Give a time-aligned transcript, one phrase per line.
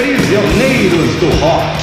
[0.00, 1.76] Prisioneiros do Rock.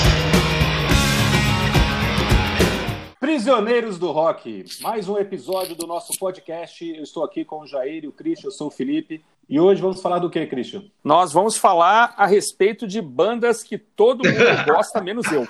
[3.20, 6.84] Prisioneiros do Rock, mais um episódio do nosso podcast.
[6.84, 9.24] Eu estou aqui com o Jair e o Christian, eu sou o Felipe.
[9.48, 10.86] E hoje vamos falar do que, Christian?
[11.04, 15.46] Nós vamos falar a respeito de bandas que todo mundo gosta, menos eu.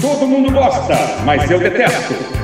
[0.00, 0.94] todo mundo gosta,
[1.26, 2.37] mas eu detesto.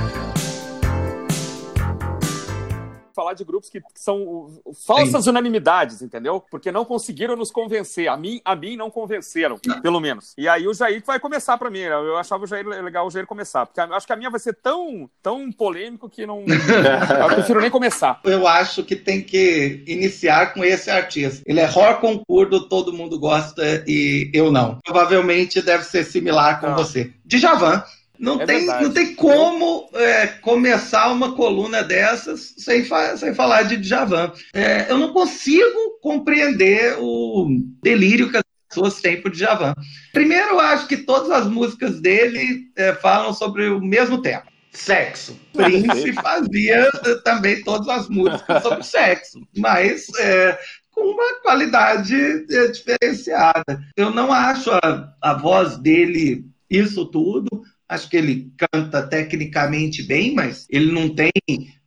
[3.34, 4.48] Falar de grupos que, que são
[4.86, 5.30] falsas Sim.
[5.30, 6.42] unanimidades, entendeu?
[6.50, 8.08] Porque não conseguiram nos convencer.
[8.08, 9.80] A mim, a mim não convenceram, não.
[9.82, 10.32] pelo menos.
[10.38, 11.80] E aí o Jair vai começar para mim.
[11.80, 14.40] Eu achava o Jair legal o Jair começar, porque eu acho que a minha vai
[14.40, 16.44] ser tão, tão polêmico que não.
[16.46, 18.20] eu prefiro nem começar.
[18.24, 21.42] Eu acho que tem que iniciar com esse artista.
[21.46, 24.78] Ele é horror concurso, todo mundo gosta e eu não.
[24.84, 26.74] Provavelmente deve ser similar com ah.
[26.74, 27.12] você.
[27.24, 27.82] Djavan.
[28.18, 33.62] Não, é tem, não tem como é, começar uma coluna dessas sem, fa sem falar
[33.62, 34.32] de Djavan.
[34.52, 37.48] É, eu não consigo compreender o
[37.82, 39.74] delírio que as pessoas têm por Djavan.
[40.12, 44.44] Primeiro, eu acho que todas as músicas dele é, falam sobre o mesmo tema.
[44.70, 45.38] Sexo.
[45.52, 46.90] Prince fazia
[47.24, 50.58] também todas as músicas sobre sexo, mas é,
[50.90, 53.80] com uma qualidade é, diferenciada.
[53.96, 57.62] Eu não acho a, a voz dele isso tudo.
[57.94, 61.30] Acho que ele canta tecnicamente bem, mas ele não tem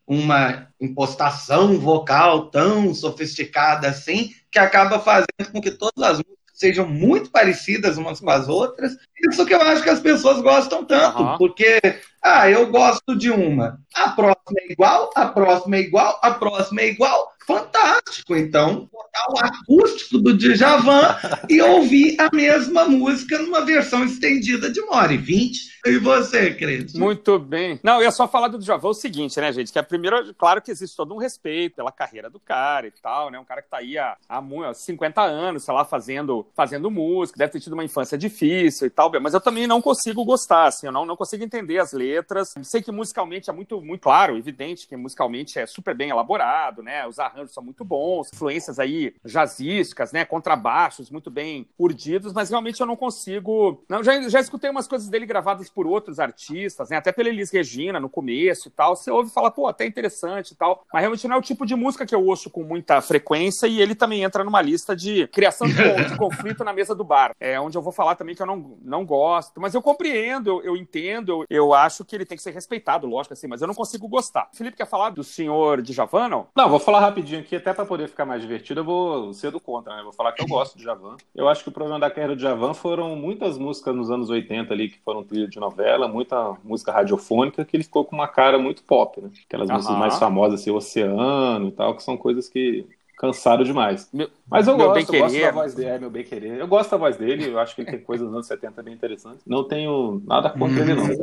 [0.08, 6.88] uma impostação vocal tão sofisticada assim, que acaba fazendo com que todas as músicas sejam
[6.88, 8.95] muito parecidas umas com as outras.
[9.30, 11.38] Isso que eu acho que as pessoas gostam tanto, uhum.
[11.38, 11.77] porque,
[12.23, 16.81] ah, eu gosto de uma, a próxima é igual, a próxima é igual, a próxima
[16.81, 18.33] é igual, fantástico.
[18.33, 21.17] Então, botar o acústico do Djavan
[21.49, 25.77] e ouvir a mesma música numa versão estendida de uma hora e vinte.
[25.85, 26.93] E você, Cris?
[26.93, 27.79] Muito bem.
[27.81, 29.71] Não, eu ia só falar do Djavan o seguinte, né, gente?
[29.71, 33.31] Que a primeira, claro que existe todo um respeito pela carreira do cara e tal,
[33.31, 33.39] né?
[33.39, 37.53] Um cara que tá aí há, há 50 anos, sei lá, fazendo, fazendo música, deve
[37.53, 40.92] ter tido uma infância difícil e tal, mas eu também não consigo gostar, assim, eu
[40.92, 42.53] não, não consigo entender as letras.
[42.63, 47.08] Sei que musicalmente é muito, muito claro, evidente que musicalmente é super bem elaborado, né?
[47.08, 50.25] Os arranjos são muito bons, influências aí jazzísticas, né?
[50.25, 53.83] Contrabaixos muito bem urdidos, mas realmente eu não consigo.
[53.89, 56.97] Não, já, já escutei umas coisas dele gravadas por outros artistas, né?
[56.97, 58.95] Até pela Elis Regina no começo e tal.
[58.95, 60.85] Você ouve e fala, pô, até interessante e tal.
[60.91, 63.81] Mas realmente não é o tipo de música que eu ouço com muita frequência e
[63.81, 67.35] ele também entra numa lista de criação de, de conflito na mesa do bar.
[67.39, 69.59] É onde eu vou falar também que eu não, não gosto.
[69.59, 73.07] Mas eu compreendo, eu, eu entendo, eu, eu acho que ele tem que ser respeitado,
[73.07, 74.49] lógico, assim, mas eu não consigo gostar.
[74.53, 76.47] Felipe quer falar do senhor de Javan, não?
[76.69, 78.96] Vou falar rapidinho rapidinho aqui, até para poder ficar mais divertido, eu vou
[79.33, 80.03] ser do contra, né?
[80.03, 81.17] Vou falar que eu gosto de Javan.
[81.35, 84.73] Eu acho que o problema da carreira de Javan foram muitas músicas nos anos 80
[84.73, 88.57] ali que foram trilha de novela, muita música radiofônica, que ele ficou com uma cara
[88.57, 89.30] muito pop, né?
[89.45, 89.75] Aquelas uhum.
[89.75, 92.86] músicas mais famosas, assim, Oceano e tal, que são coisas que
[93.17, 94.08] cansado demais.
[94.14, 96.60] Meu, Mas eu gosto, eu gosto da voz dele, é meu bem querer.
[96.60, 98.94] Eu gosto da voz dele, eu acho que ele tem coisas dos anos 70 bem
[98.94, 99.44] interessantes.
[99.45, 101.05] Não tenho nada contra ele, não.
[101.05, 101.17] Hum.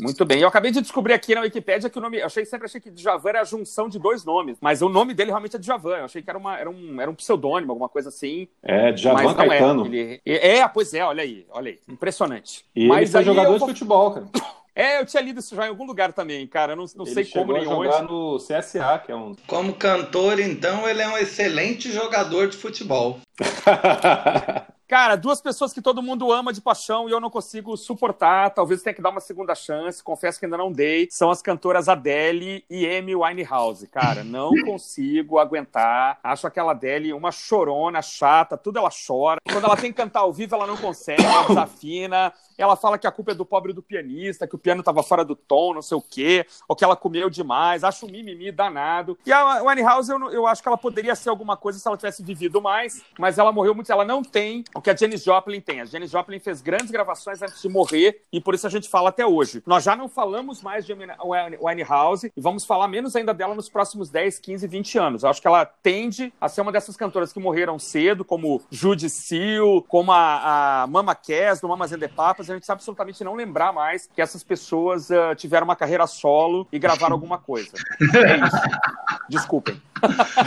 [0.00, 0.40] Muito bem.
[0.40, 2.18] Eu acabei de descobrir aqui na Wikipédia que o nome.
[2.18, 5.12] Eu achei, sempre achei que Djavan era a junção de dois nomes, mas o nome
[5.14, 5.98] dele realmente é Djavan.
[5.98, 8.48] Eu achei que era, uma, era, um, era um pseudônimo, alguma coisa assim.
[8.62, 9.34] É, Djavan é.
[9.34, 9.84] Caetano.
[9.84, 9.88] É.
[9.88, 11.78] Ele, é, pois é, olha aí, olha aí.
[11.88, 12.64] Impressionante.
[12.74, 14.26] E mas ele foi jogador de futebol, cara.
[14.74, 16.74] É, eu tinha lido isso já em algum lugar também, cara.
[16.74, 17.90] Não, não sei como nem onde.
[17.90, 19.34] jogar no CSA, que é um.
[19.46, 23.20] Como cantor, então, ele é um excelente jogador de futebol.
[24.92, 28.82] Cara, duas pessoas que todo mundo ama de paixão e eu não consigo suportar, talvez
[28.82, 32.62] tenha que dar uma segunda chance, confesso que ainda não dei, são as cantoras Adele
[32.68, 33.86] e Amy Winehouse.
[33.86, 36.18] Cara, não consigo aguentar.
[36.22, 39.40] Acho aquela Adele uma chorona, chata, tudo ela chora.
[39.50, 42.30] Quando ela tem que cantar ao vivo, ela não consegue, ela desafina.
[42.58, 45.24] Ela fala que a culpa é do pobre do pianista, que o piano tava fora
[45.24, 47.82] do tom, não sei o quê, ou que ela comeu demais.
[47.82, 49.18] Acho um mimimi danado.
[49.24, 52.22] E a Winehouse, eu, eu acho que ela poderia ser alguma coisa se ela tivesse
[52.22, 55.80] vivido mais, mas ela morreu muito, ela não tem que a Janis Joplin tem.
[55.80, 59.10] A Janis Joplin fez grandes gravações antes de morrer e por isso a gente fala
[59.10, 59.62] até hoje.
[59.64, 64.10] Nós já não falamos mais de Winehouse e vamos falar menos ainda dela nos próximos
[64.10, 65.22] 10, 15, 20 anos.
[65.22, 69.08] Eu acho que ela tende a ser uma dessas cantoras que morreram cedo, como Judy
[69.08, 72.50] Seal, como a, a Mama Cass, do Mamas and the Papas.
[72.50, 76.66] A gente sabe absolutamente não lembrar mais que essas pessoas uh, tiveram uma carreira solo
[76.72, 77.70] e gravaram alguma coisa.
[78.00, 78.56] É isso.
[79.28, 79.80] Desculpem.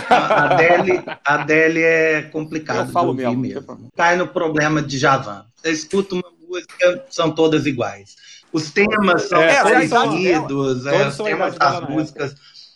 [0.09, 2.87] A Adele, a Adele é complicado.
[2.87, 3.37] Eu falo mesmo.
[3.37, 3.89] mesmo.
[3.95, 5.45] Cai no problema de Javan.
[5.55, 8.15] Você escuta uma música, são todas iguais.
[8.51, 12.35] Os temas são é, parecidos, é, os temas das músicas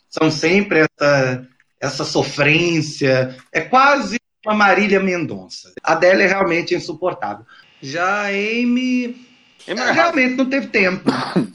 [0.10, 1.48] são sempre essa,
[1.80, 3.36] essa sofrência.
[3.52, 5.72] É quase uma Marília Mendonça.
[5.84, 7.46] A Adele é realmente insuportável.
[7.82, 9.30] Já a Amy
[9.68, 11.10] é realmente não teve tempo.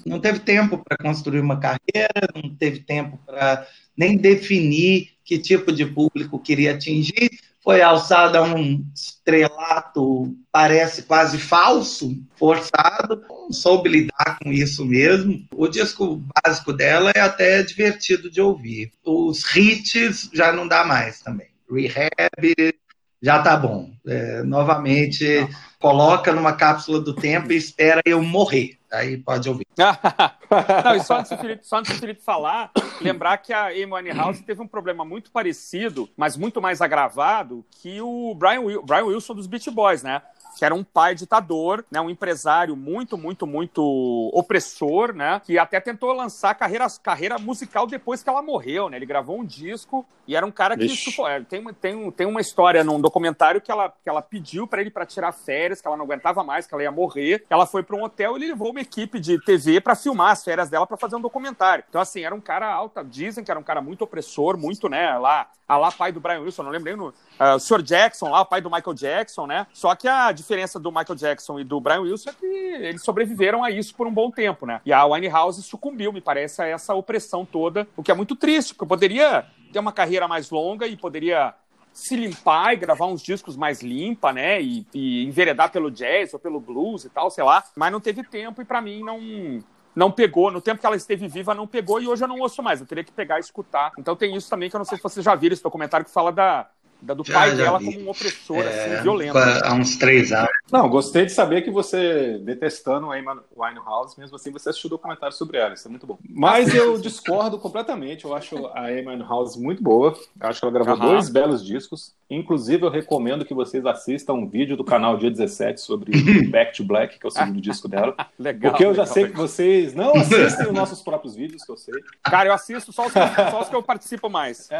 [0.06, 5.72] Não teve tempo para construir uma carreira, não teve tempo para nem definir que tipo
[5.72, 7.30] de público queria atingir.
[7.62, 13.22] Foi alçada um estrelato, parece quase falso, forçado.
[13.26, 15.46] Não soube lidar com isso mesmo.
[15.54, 18.92] O disco básico dela é até divertido de ouvir.
[19.02, 21.48] Os hits já não dá mais também.
[21.70, 22.74] Rehab,
[23.24, 23.90] já tá bom.
[24.06, 25.48] É, novamente, Não.
[25.80, 28.76] coloca numa cápsula do tempo e espera eu morrer.
[28.92, 29.66] Aí pode ouvir.
[30.84, 34.12] Não, e só antes, do Felipe, só antes do Felipe falar, lembrar que a Amy
[34.12, 39.34] House teve um problema muito parecido, mas muito mais agravado, que o Brian, Brian Wilson
[39.34, 40.20] dos Beach Boys, né?
[40.56, 45.80] Que era um pai ditador, né, um empresário muito, muito, muito opressor, né, que até
[45.80, 50.34] tentou lançar carreira, carreira musical depois que ela morreu, né, ele gravou um disco e
[50.34, 50.86] era um cara que
[51.26, 54.90] é, tem, tem, tem uma história num documentário que ela, que ela pediu para ele
[54.90, 57.96] para tirar férias, que ela não aguentava mais, que ela ia morrer, ela foi para
[57.96, 60.96] um hotel e ele levou uma equipe de TV para filmar as férias dela para
[60.96, 61.84] fazer um documentário.
[61.88, 65.18] Então assim, era um cara alta, dizem que era um cara muito opressor, muito, né,
[65.18, 67.82] lá, a lá pai do Brian Wilson, não lembro nem no, uh, o Sr.
[67.82, 69.66] Jackson lá, o pai do Michael Jackson, né?
[69.72, 73.64] Só que a diferença do Michael Jackson e do Brian Wilson é que eles sobreviveram
[73.64, 74.80] a isso por um bom tempo, né?
[74.84, 78.74] E a Winehouse sucumbiu, me parece, a essa opressão toda, o que é muito triste,
[78.74, 81.54] porque poderia ter uma carreira mais longa e poderia
[81.92, 84.60] se limpar e gravar uns discos mais limpa, né?
[84.60, 87.64] E, e enveredar pelo jazz ou pelo blues e tal, sei lá.
[87.76, 89.64] Mas não teve tempo e para mim não
[89.94, 92.60] não pegou, no tempo que ela esteve viva, não pegou, e hoje eu não ouço
[92.62, 92.80] mais.
[92.80, 93.92] Eu teria que pegar e escutar.
[93.96, 96.12] Então tem isso também que eu não sei se vocês já viram esse documentário que
[96.12, 96.68] fala da,
[97.04, 97.84] da do já, pai já dela vi.
[97.86, 99.38] como um opressor, é, assim, violento.
[99.38, 100.48] Há uns três anos.
[100.72, 104.90] Não, gostei de saber que você, detestando a Amy Winehouse, mesmo assim você assistiu o
[104.90, 106.18] documentário sobre ela, isso é muito bom.
[106.28, 110.72] Mas eu discordo completamente, eu acho a Amy Winehouse muito boa, eu acho que ela
[110.72, 111.12] gravou uhum.
[111.12, 115.80] dois belos discos, inclusive eu recomendo que vocês assistam um vídeo do canal Dia 17
[115.80, 116.12] sobre
[116.50, 118.16] Back to Black, que é o segundo disco dela.
[118.38, 118.72] legal.
[118.72, 119.34] Porque eu já legal, sei legal.
[119.34, 121.94] que vocês não assistem os nossos próprios vídeos, que eu sei.
[122.22, 123.18] Cara, eu assisto só os que,
[123.50, 124.68] só os que eu participo mais.
[124.68, 124.74] Só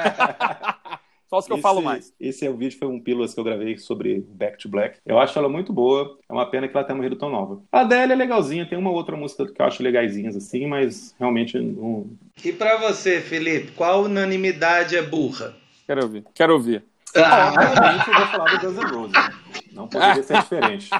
[1.38, 2.12] os que esse, eu falo mais.
[2.20, 4.98] Esse é o vídeo, foi um pílulas que eu gravei sobre Back to Black.
[5.04, 6.18] Eu acho ela muito boa.
[6.28, 7.60] É uma pena que ela tenha morrido tão nova.
[7.70, 11.58] A Adele é legalzinha, tem uma outra música que eu acho legaisinhas assim, mas realmente
[11.58, 12.06] não.
[12.44, 15.54] E para você, Felipe, qual unanimidade é burra?
[15.86, 16.24] Quero ouvir.
[16.34, 16.82] Quero ouvir.
[17.16, 19.30] Ah, obviamente eu vou falar do Guns N' Roses.
[19.72, 20.90] Não poderia ser diferente.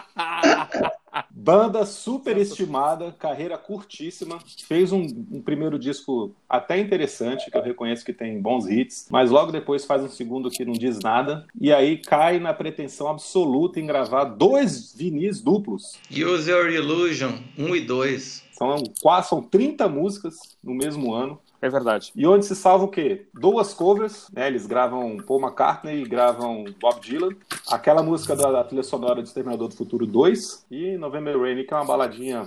[1.45, 4.39] Banda super estimada, carreira curtíssima.
[4.67, 9.31] Fez um, um, primeiro disco até interessante, que eu reconheço que tem bons hits, mas
[9.31, 11.45] logo depois faz um segundo que não diz nada.
[11.61, 15.99] E aí cai na pretensão absoluta em gravar dois vinis duplos.
[16.11, 18.45] Use Your Illusion 1 um e 2.
[18.53, 21.39] São, quase, são 30 músicas no mesmo ano.
[21.65, 22.13] É verdade.
[22.15, 23.27] E onde se salva o quê?
[23.33, 24.49] Duas covers, né?
[24.49, 27.31] Eles gravam Paul McCartney e gravam Bob Dylan.
[27.71, 31.73] Aquela música da, da trilha sonora de Exterminador do Futuro 2 e November Rain, que
[31.73, 32.47] é uma baladinha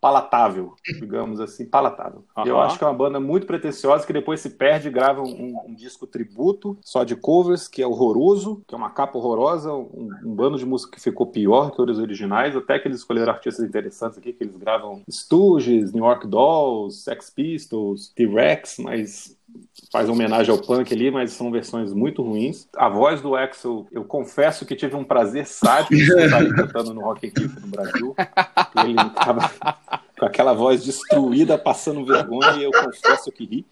[0.00, 2.22] palatável, digamos assim, palatável.
[2.36, 2.44] Uhum.
[2.44, 5.58] Eu acho que é uma banda muito pretensiosa que depois se perde e grava um,
[5.66, 10.10] um, disco tributo só de covers, que é horroroso, que é uma capa horrorosa, um,
[10.22, 13.64] um bando de música que ficou pior que os originais, até que eles escolheram artistas
[13.64, 19.36] interessantes aqui, que eles gravam Stooges, New York Dolls, Sex Pistols, T-Rex, mas
[19.92, 22.68] faz homenagem ao punk ali, mas são versões muito ruins.
[22.76, 27.00] A voz do Axel, eu confesso que tive um prazer sádico de estar cantando no
[27.00, 28.14] Rock and no Brasil.
[28.84, 29.50] Ele estava
[30.18, 33.66] com aquela voz destruída, passando vergonha, e eu confesso que ri.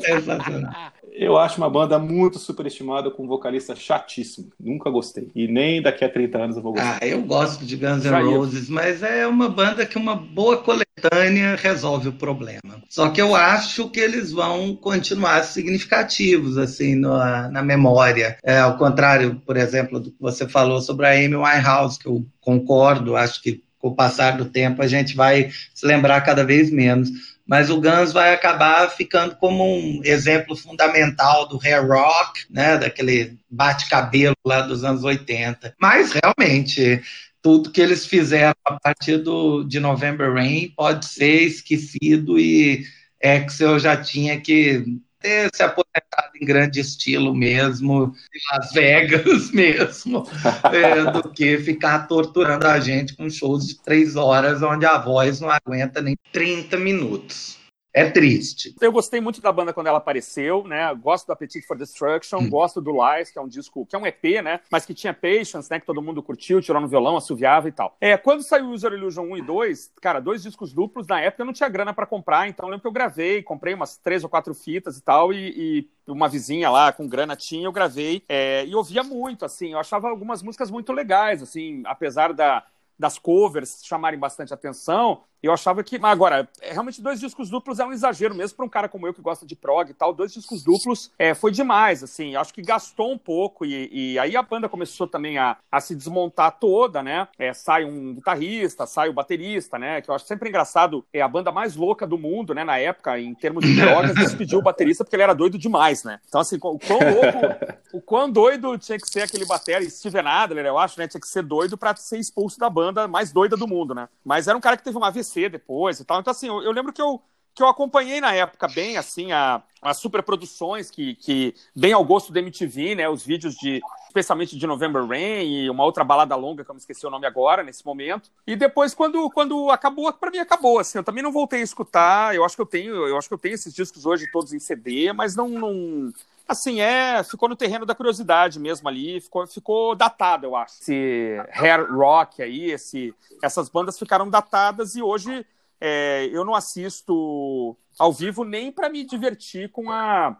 [0.00, 0.92] Sensacional.
[1.14, 4.50] Eu acho uma banda muito superestimada com um vocalista chatíssimo.
[4.58, 5.30] Nunca gostei.
[5.32, 6.98] E nem daqui a 30 anos eu vou gostar.
[7.00, 11.54] Ah, eu gosto de Guns N' Roses, mas é uma banda que uma boa coletânea
[11.54, 12.82] resolve o problema.
[12.88, 18.36] Só que eu acho que eles vão continuar significativos, assim, na, na memória.
[18.42, 22.26] É, ao contrário, por exemplo, do que você falou sobre a Amy Winehouse, que eu
[22.40, 26.70] concordo, acho que com o passar do tempo a gente vai se lembrar cada vez
[26.70, 27.10] menos
[27.46, 33.38] mas o Guns vai acabar ficando como um exemplo fundamental do hair rock, né, daquele
[33.50, 35.74] bate-cabelo lá dos anos 80.
[35.78, 37.02] Mas realmente
[37.42, 42.84] tudo que eles fizeram a partir do, de November Rain pode ser esquecido e
[43.22, 44.82] Axel já tinha que
[45.24, 50.28] ter se aposentado em grande estilo mesmo, em Las Vegas mesmo,
[50.70, 55.40] é, do que ficar torturando a gente com shows de três horas onde a voz
[55.40, 57.63] não aguenta nem 30 minutos.
[57.94, 58.74] É triste.
[58.80, 60.92] Eu gostei muito da banda quando ela apareceu, né?
[60.96, 62.50] Gosto do Appetite for Destruction, hum.
[62.50, 64.58] gosto do Lies, que é um disco, que é um EP, né?
[64.68, 65.78] Mas que tinha Patience, né?
[65.78, 67.96] Que todo mundo curtiu, tirou no violão, assoviava e tal.
[68.00, 71.46] É, quando saiu User Illusion 1 e 2, cara, dois discos duplos, na época eu
[71.46, 74.28] não tinha grana para comprar, então eu lembro que eu gravei, comprei umas três ou
[74.28, 78.66] quatro fitas e tal, e, e uma vizinha lá com grana tinha, eu gravei, é,
[78.66, 82.64] e ouvia muito, assim, eu achava algumas músicas muito legais, assim, apesar da,
[82.98, 85.98] das covers chamarem bastante atenção, Eu achava que.
[85.98, 89.06] Mas agora, é, realmente, dois discos duplos é um exagero, mesmo para um cara como
[89.06, 90.14] eu que gosta de prog e tal.
[90.14, 92.34] Dois discos duplos é, foi demais, assim.
[92.34, 93.66] Acho que gastou um pouco.
[93.66, 97.28] E, e aí a banda começou também a, a se desmontar toda, né?
[97.38, 100.00] É, sai um guitarrista, sai o baterista, né?
[100.00, 101.04] Que eu acho sempre engraçado.
[101.12, 102.64] É a banda mais louca do mundo, né?
[102.64, 106.20] Na época, em termos de drogas, despediu o baterista porque ele era doido demais, né?
[106.26, 110.64] Então, assim, o quão louco, o quão doido tinha que ser aquele bater, Steven Adler,
[110.64, 111.06] eu acho, né?
[111.06, 114.08] Tinha que ser doido para ser expulso da banda mais doida do mundo, né?
[114.24, 115.10] Mas era um cara que teve uma
[115.48, 116.20] Depois e tal.
[116.20, 117.22] Então, assim, eu, eu lembro que eu,
[117.54, 122.32] que eu acompanhei na época bem, assim, a, as superproduções que, que, bem ao gosto
[122.32, 123.08] da MTV, né?
[123.08, 126.80] Os vídeos de, especialmente de November Rain e uma outra balada longa que eu me
[126.80, 128.28] esqueci o nome agora, nesse momento.
[128.46, 130.98] E depois, quando, quando acabou, para mim acabou, assim.
[130.98, 132.34] Eu também não voltei a escutar.
[132.34, 134.58] Eu acho que eu tenho, eu acho que eu tenho esses discos hoje todos em
[134.58, 136.12] CD, mas não, não
[136.46, 140.74] Assim, é, ficou no terreno da curiosidade mesmo ali, ficou, ficou datado, eu acho.
[140.78, 145.46] Esse hair rock aí, esse, essas bandas ficaram datadas e hoje
[145.86, 150.34] é, eu não assisto ao vivo nem para me divertir com a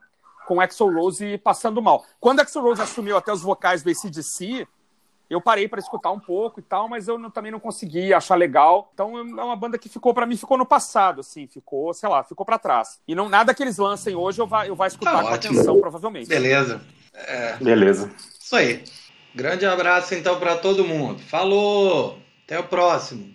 [0.47, 2.05] com Axel Rose passando mal.
[2.19, 4.67] Quando Axel Rose assumiu até os vocais do ACDC,
[5.29, 8.37] eu parei para escutar um pouco e tal, mas eu não, também não consegui achar
[8.37, 8.91] legal.
[8.95, 12.25] Então é uma banda que ficou para mim ficou no passado, assim, ficou, sei lá,
[12.25, 13.01] ficou para trás.
[13.07, 15.55] E não nada que eles lancem hoje eu vai eu vai escutar tá com ótimo.
[15.55, 16.29] atenção provavelmente.
[16.29, 16.81] Beleza.
[17.13, 17.57] É...
[17.57, 18.11] Beleza.
[18.41, 18.83] Isso aí.
[19.35, 21.21] Grande abraço então para todo mundo.
[21.21, 22.19] Falou.
[22.45, 23.35] Até o próximo.